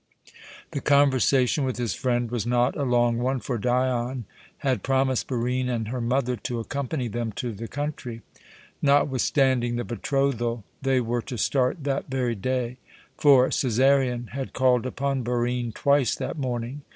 The 0.71 0.81
conversation 0.81 1.63
with 1.63 1.77
his 1.77 1.93
friend 1.93 2.31
was 2.31 2.47
not 2.47 2.75
a 2.75 2.81
long 2.85 3.19
one, 3.19 3.39
for 3.39 3.59
Dion 3.59 4.25
had 4.57 4.81
promised 4.81 5.27
Barine 5.27 5.69
and 5.69 5.89
her 5.89 6.01
mother 6.01 6.35
to 6.37 6.59
accompany 6.59 7.07
them 7.07 7.31
to 7.33 7.51
the 7.51 7.67
country. 7.67 8.23
Notwithstanding 8.81 9.75
the 9.75 9.83
betrothal, 9.83 10.63
they 10.81 11.01
were 11.01 11.21
to 11.21 11.37
start 11.37 11.83
that 11.83 12.09
very 12.09 12.33
day; 12.33 12.77
for 13.15 13.49
Cæsarion 13.49 14.29
had 14.29 14.53
called 14.53 14.87
upon 14.87 15.21
Barine 15.21 15.71
twice 15.71 16.15
that 16.15 16.35
morning. 16.35 16.81